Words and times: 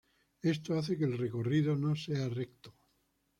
Esto 0.41 0.79
hace 0.79 0.97
que 0.97 1.03
el 1.05 1.15
recorrido 1.15 1.75
no 1.75 1.95
sea 1.95 2.27
recto. 2.27 2.73